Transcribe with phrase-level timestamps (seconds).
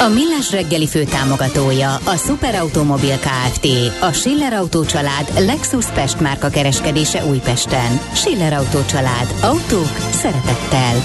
[0.00, 3.66] A Millás reggeli főtámogatója a Superautomobil KFT,
[4.00, 8.00] a Schiller Auto család Lexus Pest márka kereskedése Újpesten.
[8.14, 9.34] Schiller Auto család.
[9.42, 11.02] Autók szeretettel.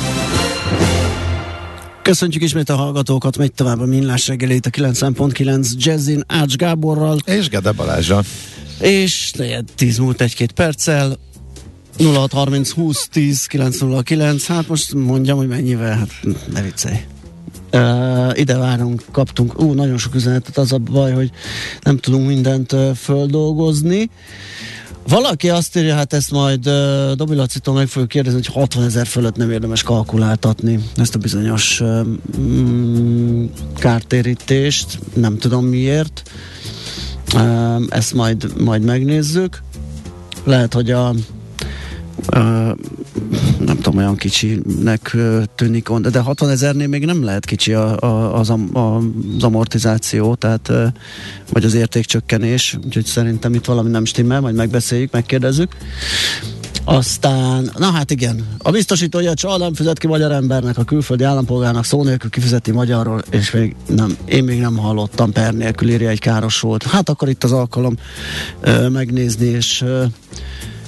[2.02, 7.18] Köszöntjük ismét a hallgatókat, megy tovább a Millás reggelét a 90.9 Jazzin Ács Gáborral.
[7.26, 8.22] És Gede Balázsra.
[8.80, 11.18] És lejjed 10 múlt egy-két perccel,
[11.98, 16.10] 0630 20 10 909, hát most mondjam, hogy mennyivel, hát
[16.54, 16.98] ne viccelj.
[17.74, 21.32] Uh, ide várunk, kaptunk, ú, nagyon sok üzenetet, az a baj, hogy
[21.82, 24.10] nem tudunk mindent uh, földolgozni.
[25.08, 29.08] Valaki azt írja, hát ezt majd uh, Dobi Lacitól meg fogjuk kérdezni, hogy 60 ezer
[29.08, 32.08] fölött nem érdemes kalkuláltatni ezt a bizonyos uh,
[33.76, 36.22] kártérítést, nem tudom miért.
[37.34, 39.62] Uh, ezt majd, majd megnézzük.
[40.44, 41.14] Lehet, hogy a
[42.36, 42.78] Uh,
[43.86, 45.16] tudom, olyan kicsinek
[45.56, 48.58] tűnik, de 60 ezernél még nem lehet kicsi a, a, az, a,
[49.38, 50.72] az amortizáció, tehát
[51.52, 55.76] vagy az értékcsökkenés, úgyhogy szerintem itt valami nem stimmel, majd megbeszéljük, megkérdezzük.
[56.84, 61.86] Aztán, na hát igen, a biztosítója csal nem fizet ki magyar embernek, a külföldi állampolgárnak
[61.86, 66.20] szó nélkül kifizeti magyarról, és még nem, én még nem hallottam per nélkül írja egy
[66.20, 66.84] károsult.
[66.84, 67.96] Hát akkor itt az alkalom
[68.64, 70.04] uh, megnézni, és uh,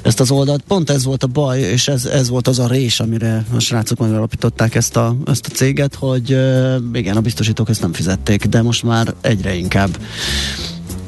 [0.02, 0.64] ezt az oldalt.
[0.68, 4.00] Pont ez volt a baj, és ez, ez volt az a rés, amire a srácok
[4.00, 6.30] megalapították ezt a, ezt a céget, hogy
[6.94, 10.00] igen, a biztosítók ezt nem fizették, de most már egyre inkább.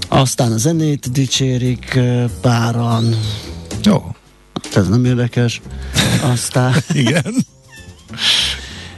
[0.08, 2.00] Aztán a zenét dicsérik
[2.42, 3.16] páran.
[3.84, 4.16] Jó.
[4.76, 5.62] Ez nem érdekes.
[6.22, 6.74] Aztán...
[6.94, 7.34] igen.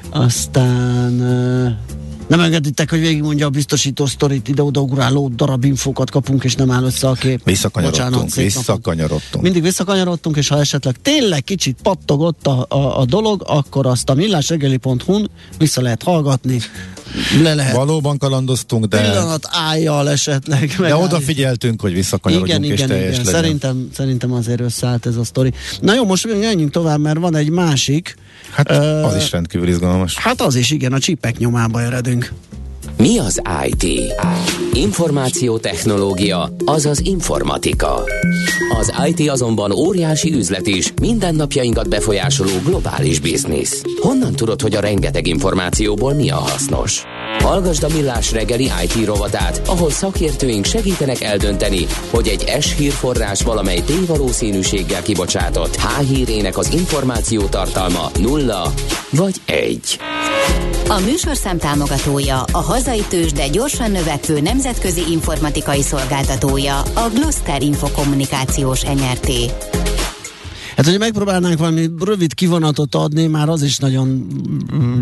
[0.10, 1.20] Aztán
[2.32, 6.84] nem engeditek, hogy végigmondja a biztosító sztorit, ide-oda ugráló darab infókat kapunk, és nem áll
[6.84, 7.42] össze a kép.
[7.44, 9.44] Visszakanyarodtunk, visszakanyarodtunk.
[9.44, 14.14] Mindig visszakanyarodtunk, és ha esetleg tényleg kicsit pattogott a, a, a dolog, akkor azt a
[14.14, 16.60] millásregeli.hu-n vissza lehet hallgatni,
[17.44, 17.76] le lehet.
[17.76, 19.02] Valóban kalandoztunk, de...
[19.02, 20.76] Pillanat álljal esetleg.
[20.80, 23.10] De odafigyeltünk, hogy visszakanyarodjunk igen, és igen, igen.
[23.10, 23.26] legyen.
[23.26, 25.54] Szerintem, szerintem azért összeállt ez a sztori.
[25.82, 28.16] Na jó, most menjünk tovább, mert van egy másik.
[28.54, 30.18] Hát uh, az is rendkívül izgalmas.
[30.18, 32.32] Hát az is, igen, a csipek nyomába eredünk.
[32.98, 34.14] Mi az IT?
[34.74, 38.04] Információtechnológia, azaz informatika.
[38.80, 43.82] Az IT azonban óriási üzlet is, mindennapjainkat befolyásoló globális biznisz.
[44.02, 47.04] Honnan tudod, hogy a rengeteg információból mi a hasznos?
[47.42, 53.82] Hallgasd a Millás reggeli IT rovatát, ahol szakértőink segítenek eldönteni, hogy egy S hírforrás valamely
[53.82, 58.74] tévalószínűséggel kibocsátott H hírének az információ tartalma nulla
[59.12, 60.00] vagy egy.
[60.88, 68.82] A műsorszám támogatója, a hazai tős, de gyorsan növekvő nemzetközi informatikai szolgáltatója, a Gloster Infokommunikációs
[68.82, 69.30] NRT.
[70.82, 74.28] Hát, hogy megpróbálnánk valami rövid kivonatot adni, már az is nagyon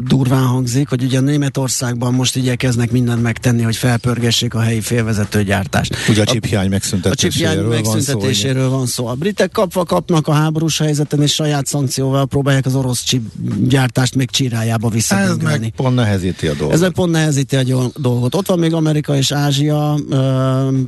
[0.07, 5.95] durván hangzik, hogy ugye Németországban most igyekeznek mindent megtenni, hogy felpörgessék a helyi félvezetőgyártást.
[6.09, 9.07] Ugye a csiphiány megszüntetéséről, a megszüntetéséről van szó.
[9.07, 14.29] A britek kapva kapnak a háborús helyzeten, és saját szankcióval próbálják az orosz csipgyártást még
[14.29, 15.53] csirájába visszagöndelni.
[15.53, 16.73] Ez meg pont nehezíti a dolgot.
[16.73, 17.63] Ez meg pont nehezíti a
[17.95, 18.35] dolgot.
[18.35, 19.99] Ott van még Amerika és Ázsia,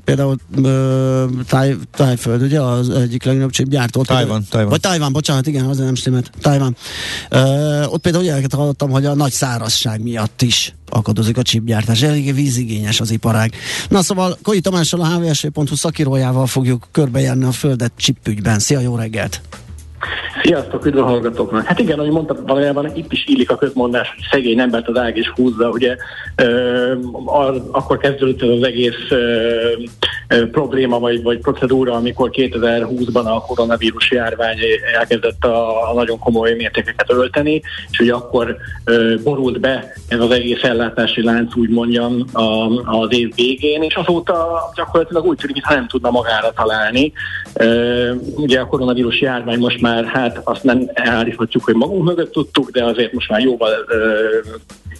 [0.03, 0.35] például
[1.47, 4.03] táj, Tájföld, ugye az egyik legnagyobb csipgyártó.
[4.03, 4.79] Tájvan, Tájvan.
[4.81, 6.31] Tajván, bocsánat, igen, azért nem stimmelt.
[6.41, 6.75] Tajván.
[7.31, 12.01] Uh, ott például ilyeneket hallottam, hogy a nagy szárazság miatt is akadozik a csipgyártás.
[12.01, 13.55] Elég vízigényes az iparág.
[13.89, 18.59] Na szóval Koi Tamással a hvsv.hu szakírójával fogjuk körbejárni a földet csipügyben.
[18.59, 19.41] Szia, jó reggelt!
[20.43, 21.65] Sziasztok, üdv a hallgatóknak!
[21.65, 25.17] Hát igen, ahogy mondtam, valójában itt is illik a közmondás, hogy szegény embert az ág
[25.17, 25.95] is húzza, ugye
[26.35, 26.93] ö,
[27.25, 29.71] ar, akkor kezdődött ez az egész ö,
[30.27, 34.57] ö, probléma vagy, vagy procedúra, amikor 2020-ban a koronavírus járvány
[34.97, 37.61] elkezdett a, a nagyon komoly mértékeket ölteni,
[37.91, 42.65] és ugye akkor ö, borult be ez az egész ellátási lánc, úgy mondjam, a,
[42.99, 47.11] az év végén, és azóta gyakorlatilag úgy tűnik, mintha nem tudna magára találni.
[47.53, 52.71] Ö, ugye a koronavírus járvány most már, hát azt nem elállíthatjuk, hogy magunk mögött tudtuk,
[52.71, 53.71] de azért most már jóval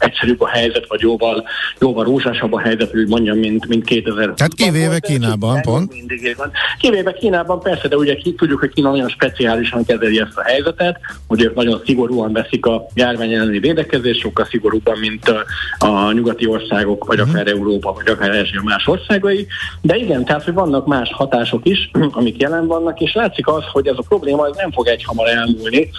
[0.02, 1.48] egyszerűbb a helyzet, vagy jóval,
[1.80, 4.34] jóval rózsásabb a helyzet, hogy mondjam, mint, mint 2000.
[4.34, 5.94] Tehát kivéve Kínában, pont.
[5.94, 6.52] Mindig van.
[6.80, 11.42] Kivéve Kínában persze, de ugye tudjuk, hogy Kína nagyon speciálisan kezeli ezt a helyzetet, hogy
[11.42, 15.46] ők nagyon szigorúan veszik a járvány elleni védekezést, sokkal szigorúbban, mint a,
[15.86, 19.48] a nyugati országok, vagy akár Európa, vagy akár Ázsia más országai.
[19.82, 23.88] De igen, tehát, hogy vannak más hatások is, amik jelen vannak, és látszik az, hogy
[23.88, 25.90] ez a probléma ez nem fog egyhamar elmúlni,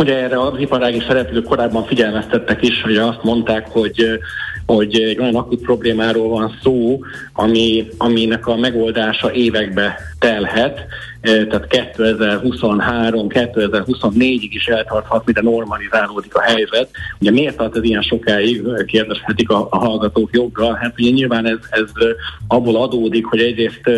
[0.00, 4.18] Ugye erre az iparági szereplők korábban figyelmeztettek is, hogy azt mondták, hogy,
[4.66, 7.00] hogy egy olyan akut problémáról van szó,
[7.32, 10.86] ami, aminek a megoldása évekbe telhet,
[11.20, 16.88] tehát 2023, 2024-ig is eltarthat, mire normalizálódik a helyzet.
[17.20, 20.74] Ugye miért tart ez ilyen sokáig, kérdezhetik a, a hallgatók joggal.
[20.74, 21.90] Hát ugye nyilván ez, ez
[22.48, 23.90] abból adódik, hogy egyrészt,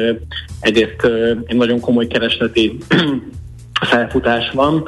[0.61, 1.05] egyrészt
[1.47, 2.79] egy nagyon komoly keresleti
[3.85, 4.85] felfutás van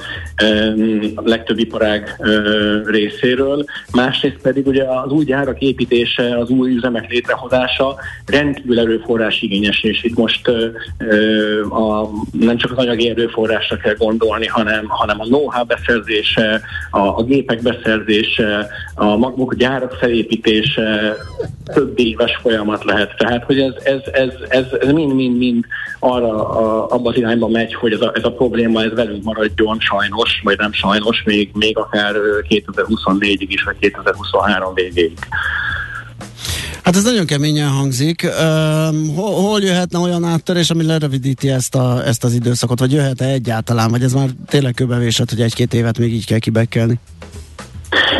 [1.14, 2.17] a legtöbb iparág
[2.85, 7.96] részéről, másrészt pedig ugye az új gyárak építése, az új üzemek létrehozása
[8.26, 10.49] rendkívül erőforrás igényes, és itt most
[11.70, 16.61] a, nem csak az anyagi erőforrásra kell gondolni, hanem, hanem a know-how beszerzése,
[16.91, 21.17] a, a gépek beszerzése, a maguk gyárak felépítése
[21.65, 23.17] több éves folyamat lehet.
[23.17, 25.65] Tehát, hogy ez, ez, ez, ez, ez mind-mind-mind
[25.99, 29.81] arra a, abban az irányba megy, hogy ez a, ez a probléma ez velünk maradjon
[29.81, 32.15] sajnos, vagy nem sajnos, még, még akár
[32.49, 35.19] 2024-ig is, vagy 2023 végéig.
[36.83, 38.23] Hát ez nagyon keményen hangzik.
[38.23, 43.25] Uh, hol, hol jöhetne olyan áttörés, ami lerövidíti ezt, a, ezt az időszakot, vagy jöhet-e
[43.25, 46.99] egyáltalán, vagy ez már tényleg köbevésett, hogy egy-két évet még így kell kibekkelni?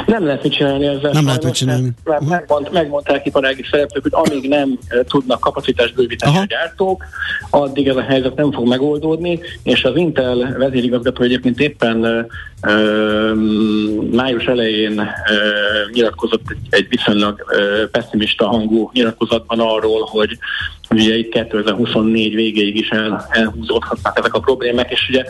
[0.07, 1.11] Nem lehet mit csinálni ezzel.
[1.13, 1.91] Nem lehet mit csinálni.
[2.05, 2.39] Mert uh-huh.
[2.39, 7.05] megmond, megmondták iparági szereplők, hogy amíg nem eh, tudnak kapacitást bővíteni a gyártók,
[7.51, 12.25] addig ez a helyzet nem fog megoldódni, és az Intel vezérigazgató egyébként éppen eh,
[14.11, 15.11] május elején
[15.93, 17.45] nyilatkozott egy, viszonylag
[17.91, 20.39] pessimista hangú nyilatkozatban arról, hogy
[20.91, 25.25] ugye itt 2024 végéig is el, elhúzódhatnak ezek a problémák, és ugye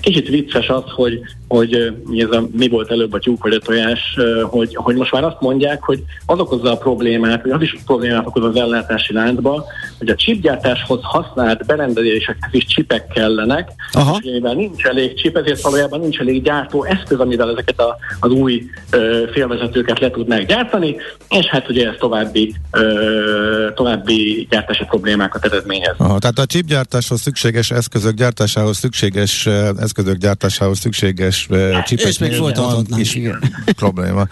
[0.00, 1.74] kicsit vicces az, hogy, hogy
[2.16, 5.40] ez a, mi volt előbb a tyúk vagy a tojás, hogy, hogy most már azt
[5.40, 9.64] mondják, hogy az okozza a problémát, hogy az is problémát okoz az ellátási láncba,
[9.98, 14.18] hogy a chipgyártáshoz használt berendezésekhez is csipek kellenek, Aha.
[14.22, 18.30] és mivel nincs elég chip, ezért valójában nincs elég gyártó eszköz, amivel ezeket a, az
[18.30, 20.96] új ö, félvezetőket le tudnák gyártani,
[21.28, 25.94] és hát ugye ez további, ö, további gyártási problémákat eredményez.
[25.96, 29.46] Aha, tehát a chipgyártáshoz szükséges eszközök gyártásához szükséges
[29.80, 31.48] eszközök gyártásához szükséges
[31.84, 33.38] csipek és még folytathatnánk, is igen.
[33.76, 34.26] probléma.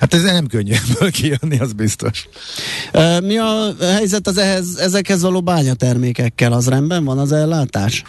[0.00, 2.28] Hát ez nem könnyű ebből kijönni, az biztos.
[3.22, 6.52] Mi a helyzet az ehhez, ezekhez való bányatermékekkel?
[6.52, 8.04] Az rendben van az ellátás?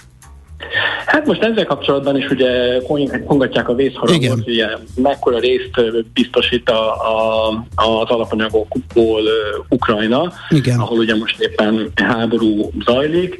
[1.05, 2.81] Hát most ezzel kapcsolatban is ugye
[3.25, 5.81] kongatják a vészharangot, hogy ugye mekkora részt
[6.13, 9.21] biztosít a, a, az alapanyagokból
[9.69, 10.79] Ukrajna, Igen.
[10.79, 13.37] ahol ugye most éppen háború zajlik,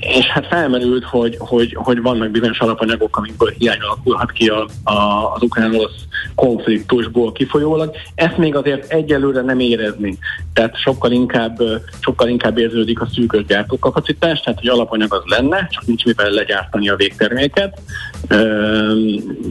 [0.00, 5.32] és hát felmerült, hogy, hogy, hogy vannak bizonyos alapanyagok, amikből hiány alakulhat ki a, a,
[5.34, 6.04] az ukrán-orosz
[6.34, 7.94] konfliktusból kifolyólag.
[8.14, 10.18] Ezt még azért egyelőre nem érezni.
[10.52, 11.58] Tehát sokkal inkább,
[12.00, 16.88] sokkal inkább érződik a szűkös gyártókapacitás, tehát hogy alapanyag az lenne, csak nincs mivel legyártani
[16.88, 17.80] a végterméket.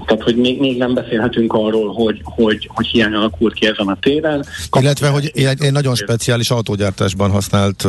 [0.05, 3.97] Tehát, hogy még, még nem beszélhetünk arról, hogy, hogy, hogy hiány alakult ki ezen a
[3.99, 4.45] téren.
[4.79, 7.87] Illetve, hogy egy nagyon speciális autógyártásban használt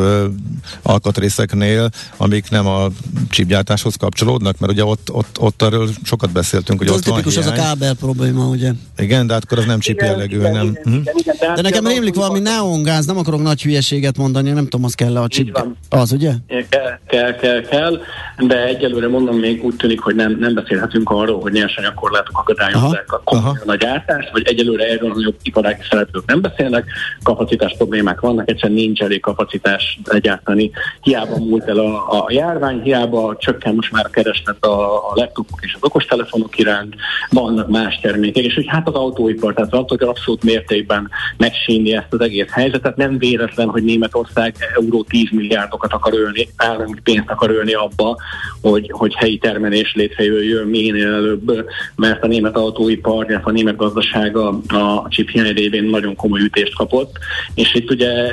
[0.81, 2.87] alkatrészeknél, amik nem a
[3.29, 7.51] csipgyártáshoz kapcsolódnak, mert ugye ott, ott, ott arról sokat beszéltünk, hogy ott tipikus az a
[7.51, 8.71] kábel probléma, ugye?
[8.97, 10.67] Igen, de hát akkor az nem csip jellegű, igen, nem.
[10.67, 10.99] Igen, hm?
[10.99, 14.85] igen, igen, de, de nekem rémlik valami neongáz, nem akarok nagy hülyeséget mondani, nem tudom,
[14.85, 15.65] az kell a csip.
[15.89, 16.31] Az, ugye?
[16.47, 17.99] Kell, kell, kell, kell,
[18.47, 23.35] de egyelőre mondom, még úgy tűnik, hogy nem, nem beszélhetünk arról, hogy nyersanyagkorlátok akadályozzák a,
[23.65, 26.85] a gyártást, vagy egyelőre erről nagyobb iparági szereplők nem beszélnek,
[27.23, 30.71] kapacitás problémák vannak, egyszerűen nincs elég kapacitás legyártani.
[31.01, 35.59] Hiába múlt el a, a járvány, hiába csökken most már a kereslet a, a laptopok
[35.61, 36.95] és az okostelefonok iránt,
[37.29, 42.13] vannak más termékek, és hogy hát az autóipar, tehát az autóipar abszolút mértékben megsínni ezt
[42.13, 42.95] az egész helyzetet.
[42.95, 48.17] Nem véletlen, hogy Németország euró 10 milliárdokat akar ölni, állami pénzt akar ölni abba,
[48.61, 54.37] hogy, hogy helyi termelés létrejöjjön minél előbb, mert a német autóipar, illetve a német gazdaság
[54.37, 54.59] a,
[55.09, 57.17] chip hiány révén nagyon komoly ütést kapott,
[57.55, 58.31] és itt ugye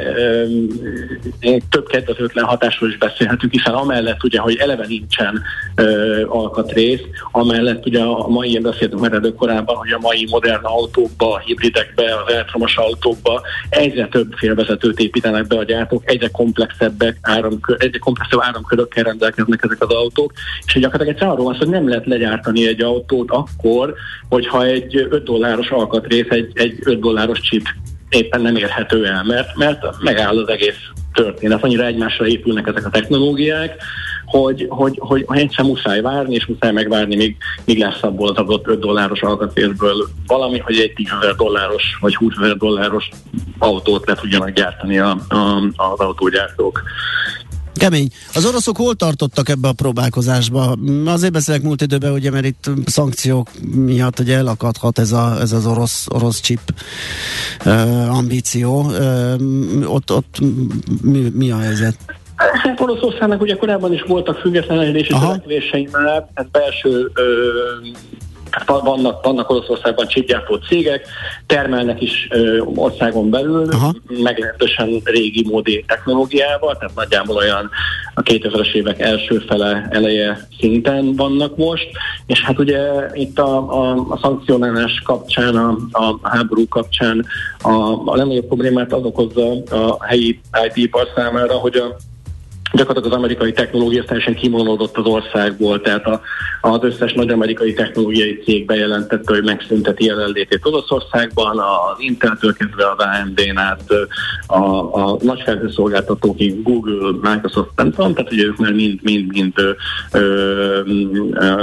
[1.68, 5.42] több kedvezőtlen hatásról is beszélhetünk, hiszen amellett ugye, hogy eleve nincsen
[6.26, 7.00] alkatrész,
[7.32, 12.32] amellett ugye a mai, ilyen beszéltünk már korábban, hogy a mai modern autókba, hibridekbe, az
[12.32, 19.04] elektromos autókba egyre több félvezetőt építenek be a gyártók, egyre komplexebbek, áramkör, egyre komplexebb áramkörökkel
[19.04, 20.32] rendelkeznek ezek az autók,
[20.66, 23.94] és gyakorlatilag csak egy arról van hogy nem lehet legyártani egy autót akkor,
[24.28, 27.66] hogyha egy 5 dolláros alkatrész, egy, egy 5 dolláros chip
[28.08, 30.78] éppen nem érhető el, mert, mert megáll az egész
[31.12, 31.64] történet.
[31.64, 33.82] Annyira egymásra épülnek ezek a technológiák,
[34.24, 38.36] hogy, hogy, hogy, hogy egyszer muszáj várni, és muszáj megvárni, míg, míg lesz abból az
[38.36, 43.08] adott 5 dolláros alkatrészből valami, hogy egy 10 ezer dolláros vagy 20 ezer dolláros
[43.58, 46.82] autót le tudjanak gyártani a, a, az autógyártók.
[47.78, 48.08] Kemény.
[48.34, 50.76] Az oroszok hol tartottak ebbe a próbálkozásba?
[51.06, 55.66] Azért beszélek múlt időben, ugye, mert itt szankciók miatt ugye elakadhat ez, a, ez az
[55.66, 56.60] orosz, orosz chip
[57.64, 58.80] uh, ambíció.
[58.80, 60.38] Uh, ott, ott
[61.02, 61.96] mi, mi a helyzet?
[62.36, 67.22] Hát Oroszországnak ugye korábban is voltak függetlenedési törekvései már, hát belső ö,
[68.66, 71.06] vannak, vannak Oroszországban csipgyártó cégek,
[71.46, 73.94] termelnek is ö, országon belül, Aha.
[74.08, 77.70] meglehetősen régi módi technológiával, tehát nagyjából olyan
[78.14, 81.88] a 2000-es évek első fele eleje szinten vannak most,
[82.26, 82.80] és hát ugye
[83.12, 87.26] itt a, a, a szankcionálás kapcsán, a, a háború kapcsán
[87.62, 87.72] a,
[88.04, 91.96] a legnagyobb problémát az okozza a helyi IT-ipar számára, hogy a
[92.72, 96.20] gyakorlatilag az amerikai technológia teljesen kimonódott az országból, tehát a,
[96.60, 103.04] az összes nagy amerikai technológiai cég bejelentette, hogy megszünteti jelenlétét Oroszországban, az Intel-től kezdve az
[103.04, 103.82] AMD-n át
[104.46, 104.62] a,
[105.00, 109.54] a nagy felhőszolgáltatók, Google, Microsoft, nem tudom, tehát hogy ők már mind-mind-mind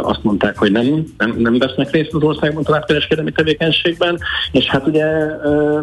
[0.01, 4.19] azt mondták, hogy nem, nem, nem vesznek részt az országban továbbkereskedelmi tevékenységben,
[4.51, 5.05] és hát ugye
[5.43, 5.79] ö,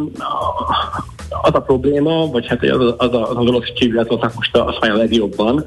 [1.43, 4.73] az a probléma, vagy hát az az, az, az orosz csillagok most a, a
[5.13, 5.65] legjobban,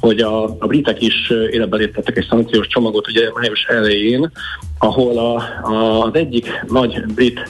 [0.00, 4.30] hogy a, a britek is életbe léptettek egy szankciós csomagot ugye május elején,
[4.78, 5.34] ahol a,
[5.72, 7.40] a, az egyik nagy brit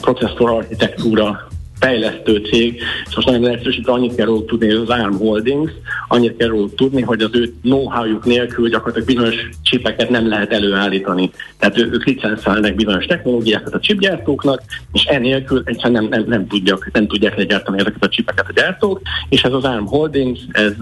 [0.00, 1.48] processzor architektúra
[1.84, 5.70] fejlesztő cég, és most nagyon egyszerűsítve annyit kell róluk tudni, hogy az ARM Holdings,
[6.08, 11.30] annyit kell róluk tudni, hogy az ő know-howjuk nélkül gyakorlatilag bizonyos csipeket nem lehet előállítani.
[11.58, 14.62] Tehát ő, ők licenszálnak bizonyos technológiákat a chipgyártóknak,
[14.92, 19.00] és enélkül egyszerűen nem, nem, nem, tudják, nem tudják legyártani ezeket a csipeket a gyártók,
[19.28, 20.72] és ez az ARM Holdings, ez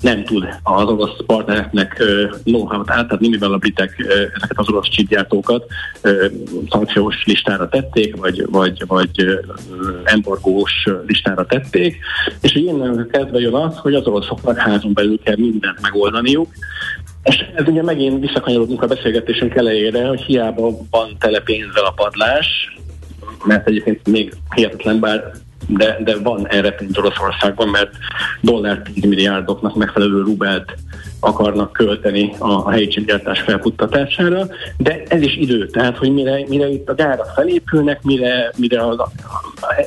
[0.00, 2.02] nem tud az orosz partnereknek
[2.44, 5.66] know-how-t átadni, mivel a britek ezeket az orosz chipgyártókat
[6.70, 9.40] szankciós listára tették, vagy, vagy, vagy
[10.32, 11.98] embargós listára tették,
[12.40, 16.48] és innen kezdve jön az, hogy az oroszoknak házon belül kell mindent megoldaniuk,
[17.22, 22.76] és ez ugye megint visszakanyarodunk a beszélgetésünk elejére, hogy hiába van tele pénzzel a padlás,
[23.44, 25.32] mert egyébként még hihetetlen, bár
[25.66, 27.90] de, de van erre pénz Oroszországban, mert
[28.40, 30.74] dollár 10 milliárdoknak megfelelő rubelt
[31.24, 36.68] akarnak költeni a, a helyi csipgyártás felputtatására, de ez is idő, tehát hogy mire, mire
[36.68, 39.10] itt a gárak felépülnek, mire, mire az a,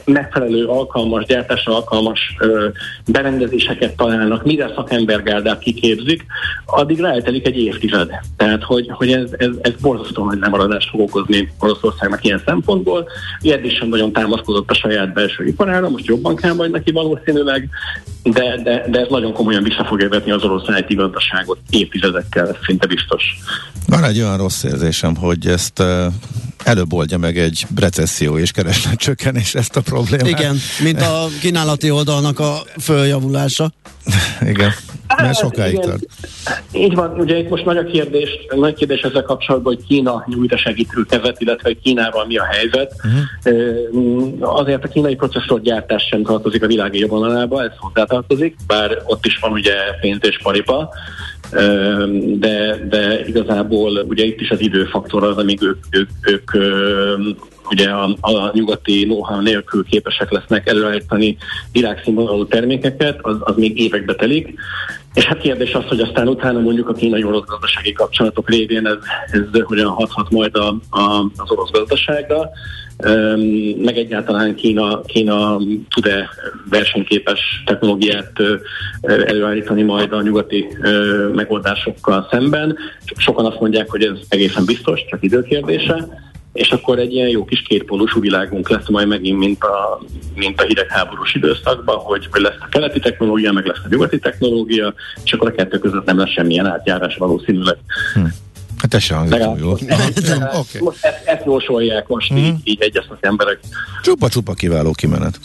[0.06, 2.68] megfelelő alkalmas, gyártásra alkalmas ö,
[3.06, 6.26] berendezéseket találnak, mire szakembergárdát kiképzik,
[6.66, 8.10] addig ráeltelik egy évtized.
[8.38, 13.08] Tehát, hogy, hogy ez, ez, ez borzasztó nagy lemaradást fog okozni Oroszországnak ilyen szempontból.
[13.42, 17.70] Eddig sem nagyon támaszkodott a saját belső iparára, most jobban kell majd neki valószínűleg,
[18.24, 20.96] de, de, de ez nagyon komolyan vissza fogja vetni az orosz IT
[21.30, 23.24] gazdaságot évtizedekkel, ez szinte biztos.
[23.88, 25.84] Van egy olyan rossz érzésem, hogy ezt
[26.64, 30.28] előbb oldja meg egy recesszió és kereslet csökkenés ezt a problémát.
[30.28, 33.72] Igen, mint a kínálati oldalnak a följavulása.
[34.52, 34.72] Igen.
[35.08, 36.06] Mert hát, sokáig tart.
[36.74, 40.54] Így van, ugye itt most nagy a kérdés, nagy kérdés ezzel kapcsolatban, hogy Kína nyújt
[40.54, 42.94] a segítőkezet, illetve hogy Kínával mi a helyzet.
[43.04, 44.60] Uh-huh.
[44.60, 49.52] Azért a kínai processzorgyártás sem tartozik a világ vonalába, ez hozzátartozik, bár ott is van
[49.52, 50.94] ugye pénz és paripa,
[52.36, 56.52] de, de igazából ugye itt is az időfaktor az, amíg ők, ők, ők
[57.70, 61.38] ugye a, a nyugati know nélkül képesek lesznek előállítani
[61.72, 64.54] világszínvonalú termékeket, az, az még évekbe telik.
[65.14, 68.98] És hát kérdés az, hogy aztán utána mondjuk a kínai orosz gazdasági kapcsolatok révén ez,
[69.32, 72.50] ez hogyan hathat majd a, a, az orosz gazdaságra,
[73.78, 75.58] meg egyáltalán Kína, Kína
[75.90, 76.30] tud-e
[76.70, 78.32] versenyképes technológiát
[79.02, 80.68] előállítani majd a nyugati
[81.34, 82.78] megoldásokkal szemben.
[83.16, 86.08] Sokan azt mondják, hogy ez egészen biztos, csak időkérdése
[86.56, 90.02] és akkor egy ilyen jó kis kétpólusú világunk lesz majd megint, mint a,
[90.36, 94.94] mint a hidegháborús időszakban, hogy, hogy lesz a keleti technológia, meg lesz a nyugati technológia,
[95.24, 97.78] és akkor a kettő között nem lesz semmilyen átjárás valószínűleg.
[98.14, 98.26] Hm.
[98.78, 99.72] Hát ez sem hangzik jó.
[100.62, 100.82] okay.
[100.82, 102.38] Most ezt, ezt jósolják most mm.
[102.38, 103.60] így, így egyeznek emberek.
[104.02, 105.40] Csupa-csupa kiváló kimenet.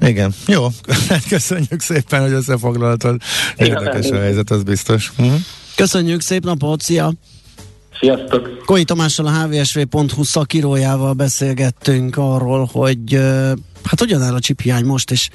[0.00, 0.66] Igen, jó.
[1.28, 3.20] Köszönjük szépen, hogy összefoglaltad.
[3.56, 5.12] Érdekes a helyzet, az biztos.
[5.22, 5.34] Mm.
[5.76, 7.12] Köszönjük, szép napot, szia!
[8.02, 8.64] Sziasztok!
[8.64, 13.14] Koi Tamással a hvsv.hu szakírójával beszélgettünk arról, hogy
[13.84, 15.28] hát hogyan áll a csiphiány most, és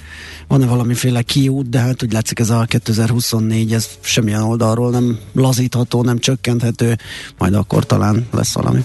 [0.48, 6.04] van-e valamiféle kiút, de hát úgy látszik ez a 2024, ez semmilyen oldalról nem lazítható,
[6.04, 6.96] nem csökkenthető,
[7.38, 8.84] majd akkor talán lesz valami.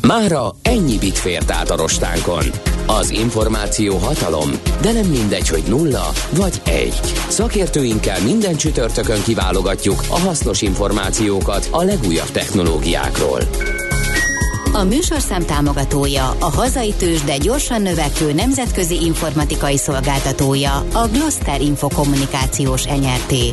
[0.00, 2.44] Mára ennyi bit fért át a rostánkon.
[2.86, 4.50] Az információ hatalom,
[4.80, 7.00] de nem mindegy, hogy nulla vagy egy.
[7.28, 13.40] Szakértőinkkel minden csütörtökön kiválogatjuk a hasznos információkat a legújabb technológiákról.
[14.72, 22.86] A műsorszám támogatója, a hazai tős, de gyorsan növekvő nemzetközi informatikai szolgáltatója, a Gloster Infokommunikációs
[22.86, 23.50] enyerté.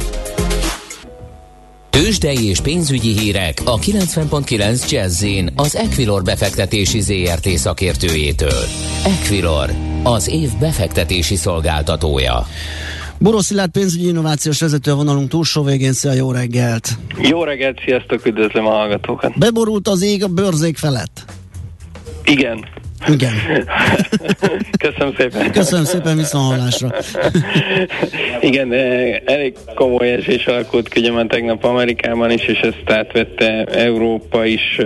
[2.11, 5.25] Tőzsdei és pénzügyi hírek a 90.9 jazz
[5.55, 8.63] az Equilor befektetési ZRT szakértőjétől.
[9.05, 9.69] Equilor,
[10.03, 12.45] az év befektetési szolgáltatója.
[13.17, 16.89] Boros Szilárd pénzügyi innovációs vezető a vonalunk túlsó végén, szia, jó reggelt!
[17.21, 19.37] Jó reggelt, sziasztok, üdvözlöm a hallgatókat!
[19.37, 21.25] Beborult az ég a bőrzék felett?
[22.23, 22.65] Igen,
[23.07, 23.33] igen.
[24.85, 25.51] Köszönöm szépen.
[25.51, 26.89] Köszönöm szépen, viszontlátásra.
[28.49, 28.73] Igen,
[29.25, 34.77] elég komoly esés alakult ki ugye már tegnap Amerikában is, és ezt átvette Európa is,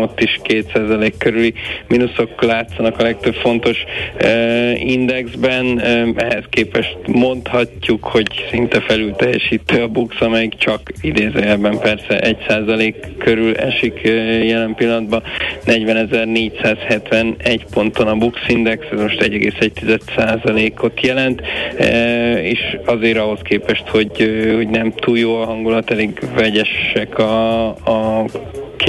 [0.00, 1.54] ott is 2% körüli
[1.88, 3.84] mínuszok látszanak a legtöbb fontos
[4.74, 5.80] indexben.
[6.16, 13.56] Ehhez képest mondhatjuk, hogy szinte felül teljesítő a Bux, amelyik csak idézőjelben persze 1% körül
[13.56, 14.00] esik
[14.42, 15.22] jelen pillanatban.
[15.66, 21.42] 40.470 egy ponton a Bux Index, ez most 1,1%-ot jelent,
[21.76, 24.10] e, és azért ahhoz képest, hogy,
[24.54, 28.24] hogy nem túl jó a hangulat, elég vegyesek a, a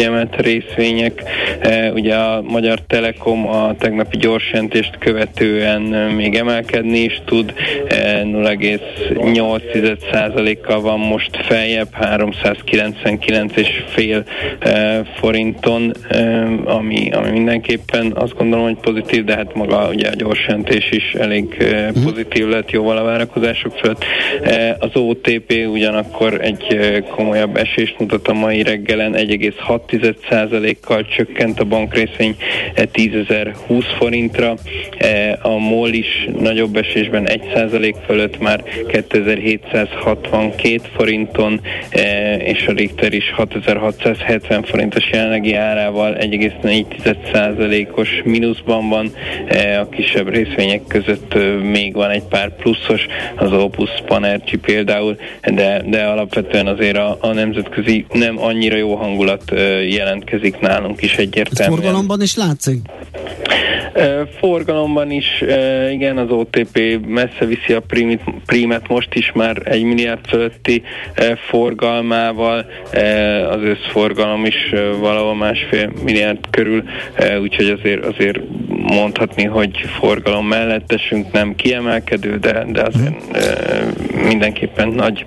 [0.01, 1.23] kiemelt részvények.
[1.59, 5.81] E, ugye a Magyar Telekom a tegnapi gyorsjelentést követően
[6.15, 7.53] még emelkedni is tud,
[7.87, 14.25] 0,8%-kal van most feljebb, 399,5
[14.59, 15.93] e, forinton,
[16.65, 21.65] ami, ami mindenképpen azt gondolom, hogy pozitív, de hát maga ugye a gyorsjelentés is elég
[21.93, 22.03] mhm.
[22.03, 24.05] pozitív lett, jóval a várakozások fölött.
[24.79, 26.79] Az OTP ugyanakkor egy
[27.15, 29.15] komolyabb esést mutat a mai reggelen,
[29.91, 32.35] 1,6%-kal csökkent a bankrészvény
[32.75, 34.55] 10.020 forintra,
[35.41, 41.61] a MOL is nagyobb esésben 1% fölött már 2762 forinton,
[42.37, 49.11] és a Richter is 6670 forintos jelenlegi árával 1,4%-os mínuszban van,
[49.81, 51.35] a kisebb részvények között
[51.71, 53.05] még van egy pár pluszos,
[53.35, 59.51] az Opus Panergy például, de, de alapvetően azért a, a nemzetközi nem annyira jó hangulat
[59.89, 61.79] jelentkezik nálunk is egyértelműen.
[61.79, 62.79] Ez forgalomban is látszik?
[64.39, 65.43] Forgalomban is,
[65.91, 67.81] igen, az OTP messze viszi a
[68.45, 70.81] prímet most is már egy milliárd fölötti
[71.49, 72.65] forgalmával,
[73.49, 76.83] az összforgalom is valahol másfél milliárd körül,
[77.41, 83.15] úgyhogy azért, azért mondhatni, hogy forgalom mellettesünk nem kiemelkedő, de, de azért
[84.27, 85.25] mindenképpen nagy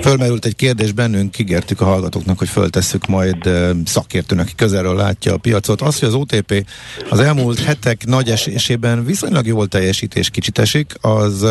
[0.00, 3.36] Fölmerült egy kérdés bennünk, ígértük a hallgatóknak, hogy föltesszük majd
[3.84, 5.80] szakértőnek, aki közelről látja a piacot.
[5.80, 6.66] Az, hogy az OTP
[7.10, 11.42] az elmúlt hetek nagy esésében viszonylag jól teljesítés kicsit esik, az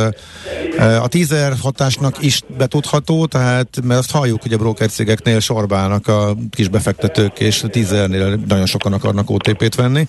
[0.78, 6.36] a tízer hatásnak is betudható, tehát mert azt halljuk, hogy a broker cégeknél sorbálnak a
[6.52, 10.08] kis befektetők, és a tízernél nagyon sokan akarnak OTP-t venni,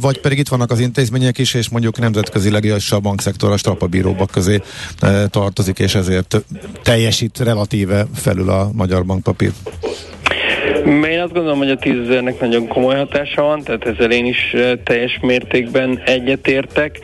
[0.00, 4.30] vagy pedig itt vannak az intézmények is, és mondjuk nemzetközileg is a bankszektor a strapabíróbak
[4.30, 4.62] közé
[5.28, 6.44] tartozik, és ezért
[6.82, 9.50] teljesít relatíve felül a magyar bankpapír.
[10.86, 15.18] Én azt gondolom, hogy a tízezernek nagyon komoly hatása van, tehát ezzel én is teljes
[15.22, 16.98] mértékben egyetértek.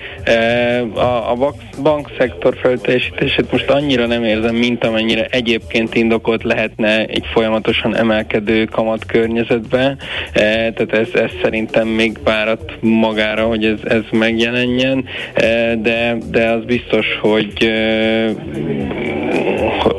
[0.94, 7.96] A, a bankszektor felteljesítését most annyira nem érzem, mint amennyire egyébként indokolt lehetne egy folyamatosan
[7.96, 9.98] emelkedő kamat környezetben.
[10.32, 15.04] Tehát ez, ez szerintem még várat magára, hogy ez, ez megjelenjen,
[15.82, 17.70] de, de az biztos, hogy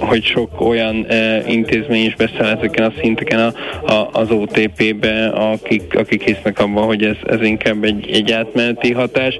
[0.08, 1.06] hogy sok olyan
[1.48, 3.54] intézmény is beszél ezeken a szinteken a,
[3.94, 9.38] a, az OTP-be, akik, akik hisznek abban, hogy ez, ez inkább egy, egy átmeneti hatás.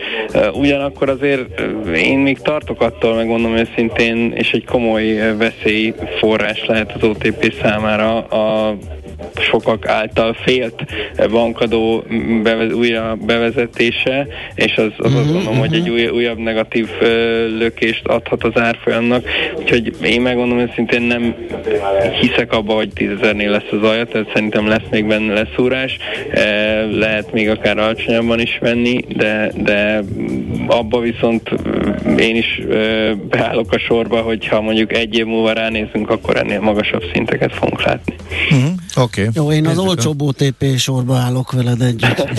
[0.54, 1.62] Ugyanakkor azért
[1.96, 8.78] én még tartok attól, megmondom őszintén, és egy komoly veszélyforrás lehet az OTP számára a
[9.36, 10.86] sokak által félt
[11.32, 12.04] bankadó
[12.44, 15.60] bevez, újra bevezetése, és az, az uh-huh, azt gondolom, uh-huh.
[15.60, 15.92] hogy egy mhm.
[15.92, 16.90] új, újabb negatív
[17.58, 19.26] lökést adhat az árfolyamnak,
[19.56, 21.36] úgyhogy én megmondom őszintén nem
[22.22, 25.98] hiszek abba, hogy 10.000-nél lesz az alja, tehát szerintem lesz még benne leszúrás,
[26.92, 30.04] lehet még akár alacsonyabban is venni, de, de
[30.68, 31.50] abba viszont
[32.18, 32.62] én is
[33.30, 38.16] beállok a sorba, hogyha mondjuk egy év múlva ránézünk, akkor ennél magasabb szinteket fogunk látni.
[38.52, 38.77] Uh-huh.
[38.98, 39.22] Oké.
[39.22, 39.34] Okay.
[39.34, 42.24] Jó, én az olcsóbb OTP sorba állok veled együtt.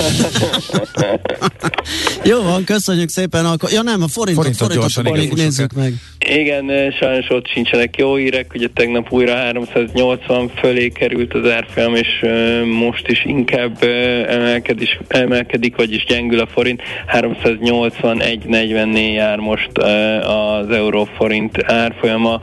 [2.25, 3.47] Jó van, köszönjük szépen.
[3.47, 5.95] Akkor, ja nem, a forintot, forintot, forintot gyorsan, még nézzük meg.
[6.31, 12.25] Igen, sajnos ott sincsenek jó hírek, ugye tegnap újra 380 fölé került az árfolyam, és
[12.65, 13.83] most is inkább
[14.29, 16.83] emelkedik, emelkedik, vagyis gyengül a forint.
[17.13, 19.79] 381.40-nél jár most
[20.23, 22.41] az euró-forint árfolyama,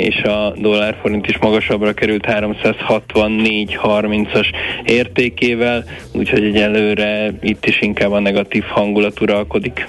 [0.00, 4.46] és a dollár-forint is magasabbra került 364.30-as
[4.84, 9.86] értékével, úgyhogy egyelőre itt is inkább a negatív hangulat uralkodik.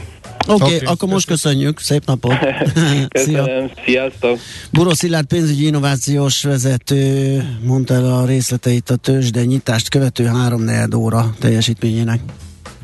[0.47, 2.33] Oké, okay, okay, akkor most köszönjük, szép napot!
[3.07, 3.69] Köszönöm, Szia.
[3.85, 4.39] sziasztok!
[4.71, 10.63] Buró Szilárd pénzügyi innovációs vezető mondta el a részleteit a tőzsde nyitást követő három
[10.95, 12.19] óra teljesítményének.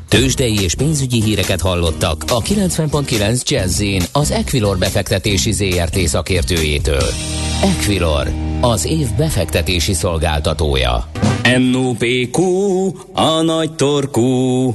[0.08, 7.08] Tőzsdei és pénzügyi híreket hallottak a 90.9 jazz az Equilor befektetési ZRT szakértőjétől.
[7.62, 11.10] Equilor, az év befektetési szolgáltatója.
[11.72, 12.42] NOPQ,
[13.12, 14.74] a nagy torkú.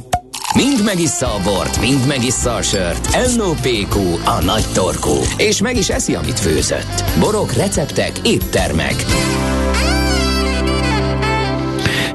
[0.56, 3.36] Mind megissza a bort, mind megissza a sört.
[3.36, 5.16] NOPQ, a nagy torkú.
[5.38, 7.04] És meg is eszi, amit főzött.
[7.20, 8.96] Borok, receptek, éttermek.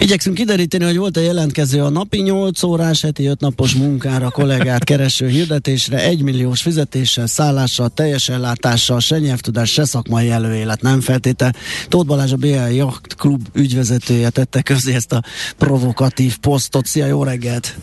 [0.08, 5.28] Igyekszünk kideríteni, hogy volt-e jelentkező a napi 8 órás, heti 5 napos munkára kollégát kereső
[5.28, 11.52] hirdetésre, 1 milliós fizetéssel, szállással, teljes ellátással, se nyelvtudás, se szakmai előélet nem feltétel.
[11.88, 15.22] Tóth Balázs a BL Yacht Klub ügyvezetője tette közé ezt a
[15.58, 16.86] provokatív posztot.
[16.86, 17.76] Szia, jó reggelt!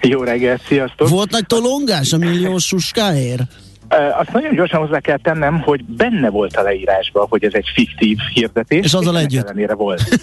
[0.00, 1.08] Jó reggelt, sziasztok!
[1.08, 3.42] Volt nagy tolongás a milliós suskáért?
[3.88, 8.18] Azt nagyon gyorsan hozzá kell tennem, hogy benne volt a leírásban, hogy ez egy fiktív
[8.34, 8.84] hirdetés.
[8.84, 9.44] És azzal együtt.
[9.44, 10.02] ellenére volt.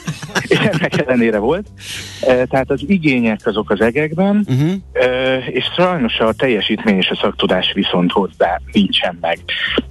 [0.47, 1.67] és ennek ellenére volt.
[2.21, 4.73] Tehát az igények azok az egekben, uh-huh.
[5.47, 9.39] és sajnos a teljesítmény és a szaktudás viszont hozzá nincsen meg.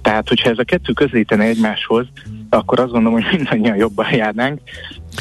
[0.01, 2.05] Tehát, hogyha ez a kettő közlítene egymáshoz,
[2.49, 4.59] akkor azt gondolom, hogy mindannyian jobban járnánk,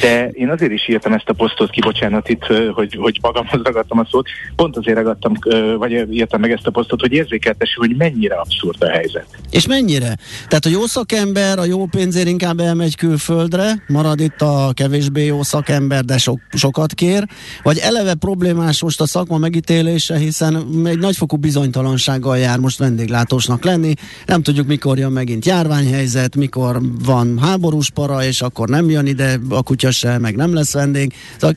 [0.01, 3.99] de én azért is írtam ezt a posztot ki, bocsánat itt, hogy, hogy magamhoz ragadtam
[3.99, 5.33] a szót, pont azért ragadtam,
[5.79, 9.27] vagy írtam meg ezt a posztot, hogy érzékeltessük, hogy mennyire abszurd a helyzet.
[9.51, 10.17] És mennyire?
[10.49, 15.43] Tehát a jó szakember a jó pénzért inkább elmegy külföldre, marad itt a kevésbé jó
[15.43, 17.27] szakember, de sok, sokat kér,
[17.63, 23.95] vagy eleve problémás most a szakma megítélése, hiszen egy nagyfokú bizonytalansággal jár most vendéglátósnak lenni,
[24.27, 29.39] nem tudjuk mikor jön megint járványhelyzet, mikor van háborús para, és akkor nem jön ide
[29.49, 31.15] a kutya kutya se, meg nem lesz vendég.
[31.39, 31.55] Szóval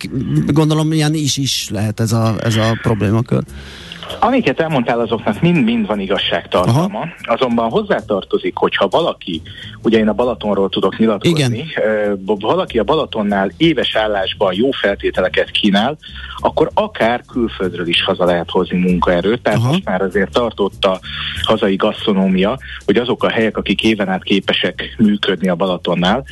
[0.47, 3.43] gondolom ilyen is is lehet ez a, ez a problémakör.
[4.19, 7.07] Amiket elmondtál, azoknak mind-mind van igazságtartalma, Aha.
[7.21, 9.41] azonban hozzátartozik, hogyha valaki,
[9.81, 12.19] ugye én a Balatonról tudok nyilatkozni, Igen.
[12.39, 15.97] valaki a Balatonnál éves állásban jó feltételeket kínál,
[16.37, 19.67] akkor akár külföldről is haza lehet hozni munkaerőt, tehát Aha.
[19.67, 20.99] most már azért tartott a
[21.41, 26.23] hazai gasztronómia, hogy azok a helyek, akik éven át képesek működni a Balatonnál,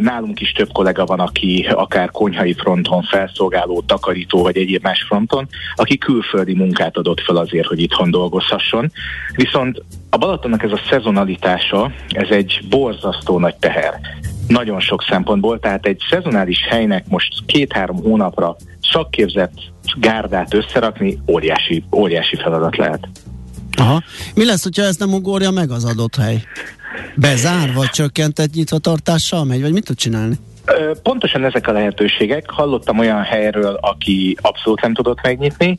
[0.00, 5.48] nálunk is több kollega van, aki akár konyhai fronton, felszolgáló, takarító vagy egyéb más fronton,
[5.74, 8.92] aki külföldi munkát adott fel azért, hogy itthon dolgozhasson.
[9.34, 14.00] Viszont a Balatonnak ez a szezonalitása, ez egy borzasztó nagy teher.
[14.46, 18.56] Nagyon sok szempontból, tehát egy szezonális helynek most két-három hónapra
[18.92, 19.52] szakképzett
[20.00, 23.08] gárdát összerakni óriási, óriási feladat lehet.
[23.76, 24.02] Aha.
[24.34, 26.42] Mi lesz, hogyha ezt nem ugorja meg az adott hely?
[27.14, 30.38] Bezár, vagy csökkentett nyitvatartással megy, vagy mit tud csinálni?
[31.02, 32.50] Pontosan ezek a lehetőségek.
[32.50, 35.78] Hallottam olyan helyről, aki abszolút nem tudott megnyitni,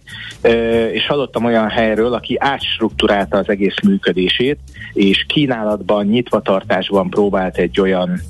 [0.92, 4.60] és hallottam olyan helyről, aki átstruktúrálta az egész működését,
[4.94, 8.22] és kínálatban, nyitvatartásban próbált egy olyan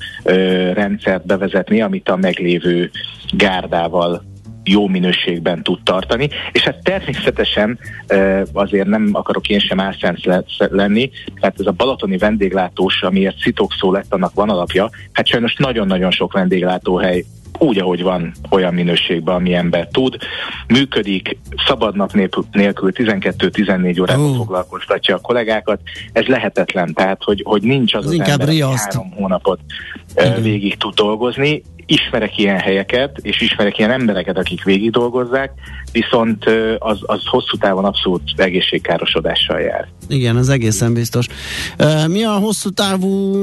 [0.74, 2.92] rendszert bevezetni, amit a meglévő
[3.32, 4.31] gárdával
[4.63, 7.80] jó minőségben tud tartani, és hát természetesen
[8.54, 10.19] azért nem akarok én sem álszent
[10.58, 16.12] lenni, tehát ez a balatoni vendéglátós, amiért szitokszó lett, annak van alapja, hát sajnos nagyon-nagyon
[16.12, 17.24] sok vendéglátóhely
[17.62, 20.17] úgy, ahogy van, olyan minőségben, ami ember tud.
[20.67, 22.12] Működik, szabad nap
[22.52, 24.36] nélkül 12-14 órában oh.
[24.36, 25.82] foglalkoztatja a kollégákat.
[26.13, 29.60] Ez lehetetlen, tehát, hogy, hogy nincs az az, az ember, aki három hónapot
[30.15, 30.41] Igen.
[30.41, 35.52] végig tud dolgozni ismerek ilyen helyeket, és ismerek ilyen embereket, akik végig dolgozzák,
[35.91, 36.46] viszont
[36.80, 39.88] az, az hosszú távon abszolút egészségkárosodással jár.
[40.08, 41.26] Igen, az egészen biztos.
[42.08, 43.36] Mi a hosszú távú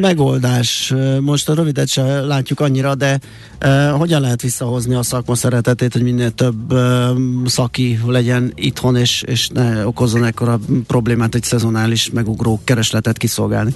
[0.00, 0.94] megoldás?
[1.20, 3.18] Most a rövidet se látjuk annyira, de
[3.96, 6.74] hogyan lehet visszahozni a szakma szeretetét, hogy minél több
[7.44, 13.74] szaki legyen itthon, és, és ne okozzon ekkora problémát egy szezonális megugró keresletet kiszolgálni?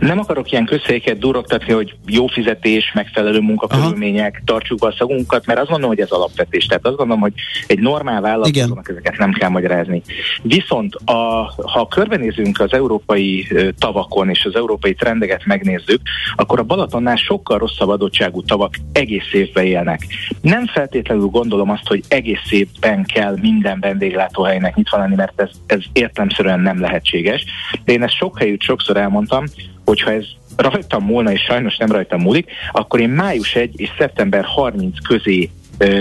[0.00, 4.42] Nem akarok ilyen közhelyeket durogtatni, hogy jó fizetés, megfelelő munkakörülmények, Aha.
[4.44, 6.66] tartsuk be a szagunkat, mert azt gondolom, hogy ez alapvetés.
[6.66, 7.32] Tehát azt gondolom, hogy
[7.66, 10.02] egy normál vállalkozónak ezeket nem kell magyarázni.
[10.42, 16.00] Viszont a, ha körbenézünk az európai tavakon és az európai trendeket megnézzük,
[16.36, 20.06] akkor a Balatonnál sokkal rosszabb adottságú tavak egész évben élnek.
[20.40, 25.80] Nem feltétlenül gondolom azt, hogy egész évben kell minden vendéglátóhelynek nyitva lenni, mert ez, ez
[25.92, 27.44] értelmszerűen nem lehetséges.
[27.84, 29.44] De én ezt sok helyütt sokszor elmondtam,
[29.90, 30.24] hogyha ez
[30.56, 35.50] rajtam múlna, és sajnos nem rajtam múlik, akkor én május 1 és szeptember 30 közé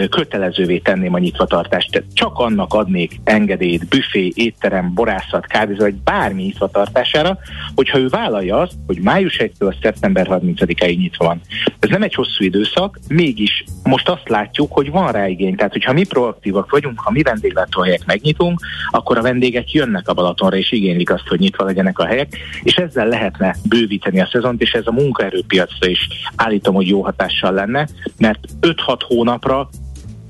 [0.09, 1.91] kötelezővé tenném a nyitvatartást.
[1.91, 7.37] Tehát csak annak adnék engedélyt, büfé, étterem, borászat, kávézó, vagy bármi nyitvatartására,
[7.75, 11.41] hogyha ő vállalja azt, hogy május 1-től szeptember 30-ig nyitva van.
[11.79, 15.55] Ez nem egy hosszú időszak, mégis most azt látjuk, hogy van rá igény.
[15.55, 18.59] Tehát, hogyha mi proaktívak vagyunk, ha mi vendéglátóhelyek megnyitunk,
[18.91, 22.75] akkor a vendégek jönnek a Balatonra, és igénylik azt, hogy nyitva legyenek a helyek, és
[22.75, 27.87] ezzel lehetne bővíteni a szezont, és ez a munkaerőpiacra is állítom, hogy jó hatással lenne,
[28.17, 29.68] mert 5-6 hónapra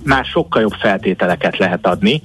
[0.10, 2.22] már sokkal jobb feltételeket lehet adni,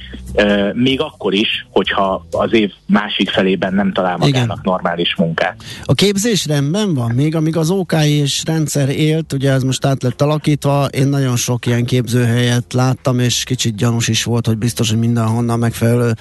[0.73, 4.61] még akkor is, hogyha az év másik felében nem talál magának Igen.
[4.63, 5.63] normális munkát.
[5.85, 7.11] A képzés rendben van?
[7.11, 11.37] Még amíg az OK és rendszer élt, ugye ez most át lett alakítva, én nagyon
[11.37, 16.13] sok ilyen képzőhelyet láttam, és kicsit gyanús is volt, hogy biztos, hogy mindenhonnan megfelelő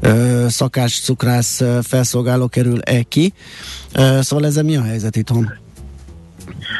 [0.00, 3.32] ö, szakás, cukrász felszolgáló kerül-e ki.
[3.94, 5.52] Ö, szóval ezzel mi a helyzet itthon?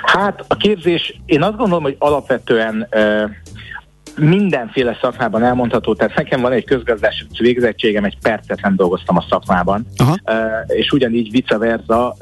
[0.02, 3.24] Hát a képzés, én azt gondolom, hogy alapvetően ö,
[4.16, 9.86] mindenféle szakmában elmondható, tehát nekem van egy közgazdás végzettségem, egy percet nem dolgoztam a szakmában,
[9.96, 10.16] Aha.
[10.66, 12.16] és ugyanígy vice versa,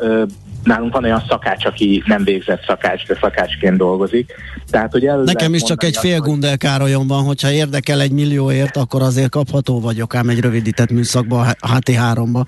[0.64, 4.33] nálunk van olyan szakács, aki nem végzett szakács, de szakácsként dolgozik.
[4.70, 9.03] Tehát, hogy Nekem is csak egy fél gundel károlyom van, hogyha érdekel egy millióért, akkor
[9.03, 12.44] azért kapható vagyok ám egy rövidített műszakba, a HT3-ba.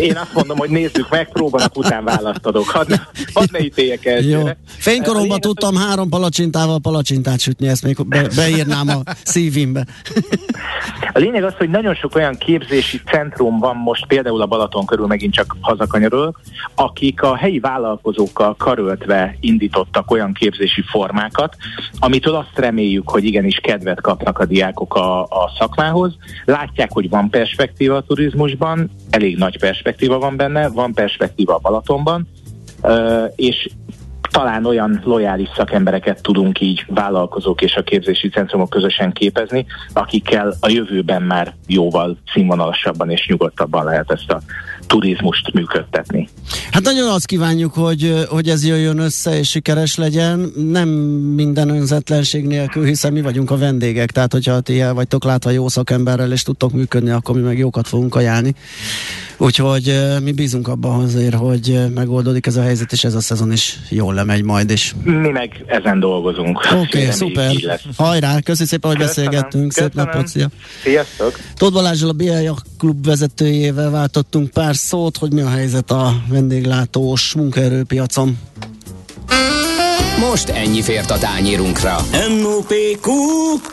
[0.00, 2.68] Én azt mondom, hogy nézzük meg, próbálnak után választ adok.
[2.68, 2.96] Hadd ne,
[3.32, 4.56] had ne ítéljek elsőre.
[4.66, 9.86] Fénykoromban tudtam három palacsintával palacsintát sütni, ezt még be, beírnám a szívimbe.
[11.12, 15.06] A lényeg az, hogy nagyon sok olyan képzési centrum van most, például a Balaton körül
[15.06, 16.32] megint csak hazakanyarul,
[16.74, 21.56] akik a helyi vállalkozókkal karöltve indítottak olyan képzési formákat,
[21.98, 26.16] amitől azt reméljük, hogy igenis kedvet kapnak a diákok a, a szakmához.
[26.44, 32.28] Látják, hogy van perspektíva a turizmusban, elég nagy perspektíva van benne, van perspektíva a Balatonban,
[33.36, 33.68] és
[34.30, 40.68] talán olyan lojális szakembereket tudunk így vállalkozók és a képzési centrumok közösen képezni, akikkel a
[40.68, 44.40] jövőben már jóval színvonalasabban és nyugodtabban lehet ezt a
[44.86, 46.28] turizmust működtetni.
[46.70, 52.46] Hát nagyon azt kívánjuk, hogy, hogy ez jöjjön össze és sikeres legyen, nem minden önzetlenség
[52.46, 56.42] nélkül, hiszen mi vagyunk a vendégek, tehát hogyha ti el vagytok látva jó szakemberrel és
[56.42, 58.54] tudtok működni, akkor mi meg jókat fogunk ajánlani.
[59.36, 63.78] Úgyhogy mi bízunk abban azért, hogy megoldódik ez a helyzet, és ez a szezon is
[63.88, 64.94] jól lemegy majd is.
[65.02, 66.58] Mi meg ezen dolgozunk.
[66.72, 67.80] Oké, okay, szuper.
[67.96, 69.30] Hajrá, köszi szépen, hogy Köszönöm.
[69.30, 69.68] beszélgettünk.
[69.68, 69.90] Köszönöm.
[69.90, 70.48] Szép napot, szia.
[70.82, 71.38] Sziasztok.
[71.56, 77.34] Tóth Balázsral a BL klub vezetőjével váltottunk pár szót, hogy mi a helyzet a vendéglátós
[77.34, 78.38] munkaerőpiacon.
[80.18, 81.96] Most ennyi fért a tányérunkra.
[82.40, 83.10] M.O.P.Q.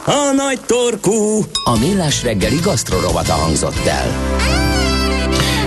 [0.05, 1.45] A nagy torkú.
[1.63, 4.70] A millás reggeli gasztrorovata hangzott el.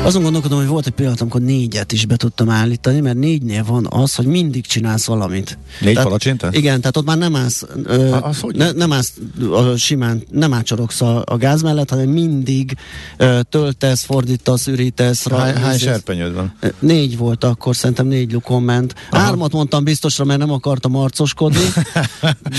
[0.05, 3.87] Azon gondolkodom, hogy volt egy pillanat, amikor négyet is be tudtam állítani, mert négynél van
[3.91, 5.59] az, hogy mindig csinálsz valamit.
[5.81, 6.49] Négy palacsinta?
[6.51, 9.13] Igen, tehát ott már nem állsz, ö, ha, az ne, nem állsz
[9.51, 12.77] a, simán, nem átsorogsz a, a gáz mellett, hanem mindig
[13.17, 15.29] ö, töltesz, fordítasz, ürítesz.
[15.29, 16.55] Hány, hány serpenyőd van?
[16.79, 18.95] Négy volt akkor, szerintem négy lukon ment.
[19.11, 19.23] Aha.
[19.23, 21.65] Hármat mondtam biztosra, mert nem akartam arcoskodni.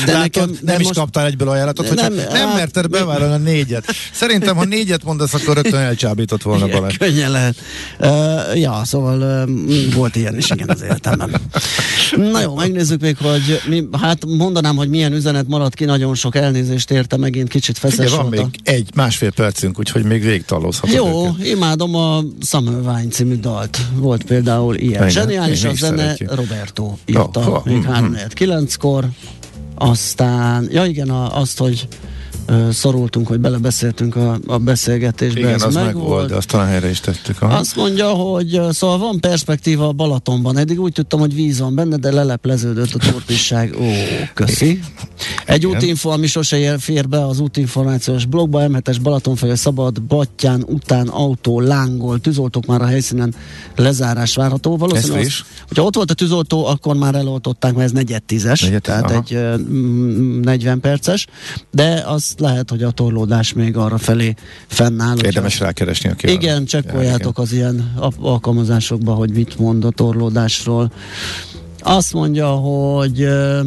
[0.05, 0.99] De Látod, nekem, nem, nem is most...
[0.99, 3.85] kaptál egyből ajánlatot, hogy nem, nem hát, merted bevállalni a négyet.
[4.11, 6.97] Szerintem, ha négyet mondasz, akkor rögtön elcsábított volna Balázs.
[6.97, 7.55] Könnyen lehet.
[7.99, 11.29] Uh, ja, szóval uh, volt ilyen is, igen, az életemben.
[12.15, 16.35] Na jó, megnézzük még, hogy mi, hát mondanám, hogy milyen üzenet maradt ki, nagyon sok
[16.35, 20.95] elnézést érte, megint kicsit feszes van még egy másfél percünk, úgyhogy még végigtalózhatok.
[20.95, 21.47] Jó, őket.
[21.47, 23.77] imádom a Summer Wine című dalt.
[23.95, 24.91] Volt például ilyen.
[24.93, 26.35] Igen, Zseniális a zene, szeretjük.
[26.35, 29.05] Roberto írta, oh, oh, még mm, 3 kor
[29.75, 31.87] aztán, ja igen, a, azt, hogy
[32.71, 35.39] szorultunk, hogy belebeszéltünk a, a beszélgetésbe.
[35.39, 37.41] Igen, ez az meg volt, de azt talán helyre is tettük.
[37.41, 37.57] Aha.
[37.57, 40.57] Azt mondja, hogy szóval van perspektíva a Balatonban.
[40.57, 43.75] Eddig úgy tudtam, hogy víz van benne, de lelepleződött a turpisság.
[43.79, 43.85] Ó,
[44.33, 44.79] köszi.
[45.45, 45.75] Egy Igen.
[45.75, 52.19] útinfo, ami sose fér be az útinformációs blogba, M7-es Balatonfeje szabad, Battyán után autó lángol,
[52.19, 53.35] tűzoltók már a helyszínen
[53.75, 54.77] lezárás várható.
[54.77, 58.81] Valószínűleg, az, hogyha ott volt a tűzoltó, akkor már eloltották, mert ez negyed tízes, negyed,
[58.81, 59.13] tehát aha.
[59.13, 59.59] egy uh,
[60.41, 61.27] 40 perces,
[61.71, 64.33] de az lehet, hogy a torlódás még arra felé
[64.67, 65.17] fennáll.
[65.17, 70.91] Érdemes rákeresni, aki Igen, csekkoljátok az ilyen alkalmazásokba, hogy mit mond a torlódásról.
[71.79, 73.59] Azt mondja, hogy uh,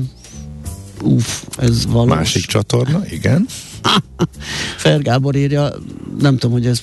[1.03, 2.17] uff, ez valós.
[2.17, 3.47] Másik csatorna, igen.
[4.77, 5.73] Fergábor írja,
[6.21, 6.83] nem tudom, hogy ez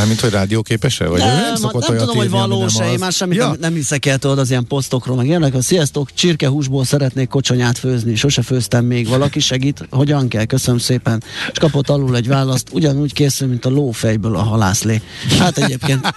[0.00, 1.06] Mármint, hogy rádióképes-e?
[1.06, 3.46] Vagy nem, nem, szokott nem tudom, hogy valós-e, én már semmit ja.
[3.46, 5.54] nem, nem hiszek el tudod az ilyen posztokról, meg ilyenek.
[5.54, 11.22] A sziasztok, csirkehúsból szeretnék kocsonyát főzni, sose főztem még, valaki segít, hogyan kell, köszönöm szépen.
[11.52, 15.02] És kapott alul egy választ, ugyanúgy készül, mint a lófejből a halászlé.
[15.38, 16.14] Hát egyébként,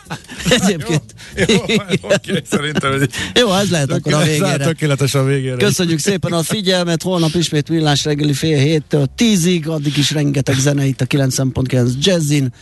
[0.59, 1.15] egyébként.
[1.35, 4.57] jó, jó, okay, szerintem hogy jó, ez lehet akkor a végére.
[4.57, 5.55] Tökéletes a végére.
[5.55, 10.85] Köszönjük szépen a figyelmet, holnap ismét villás reggeli fél héttől tízig, addig is rengeteg zene
[10.85, 12.53] itt a 9.9 Jazzin,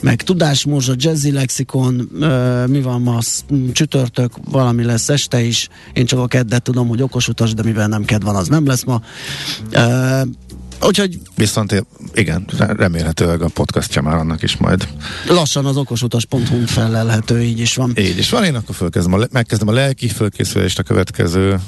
[0.00, 1.94] meg tudásmorzsa, jazzy lexikon,
[2.66, 3.18] mi van ma,
[3.72, 5.68] csütörtök, valami lesz este is.
[5.92, 8.66] Én csak a keddet tudom, hogy okos utas, de mivel nem ked van, az nem
[8.66, 9.02] lesz ma.
[10.82, 11.20] Úgyhogy...
[11.34, 14.88] Viszont igen, remélhetőleg a podcastja már annak is majd.
[15.28, 17.92] Lassan az okosutas.hu felelhető, így is van.
[17.98, 21.60] Így is van, én akkor fölkezdem a, megkezdem a lelki fölkészülést a következő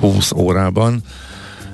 [0.00, 1.00] 20 órában.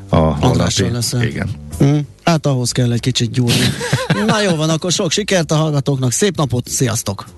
[0.09, 0.85] A holnapi,
[1.21, 1.49] igen.
[1.85, 3.67] Mm, hát ahhoz kell egy kicsit gyúrni.
[4.27, 7.38] Na jó van, akkor sok sikert a hallgatóknak, szép napot, sziasztok!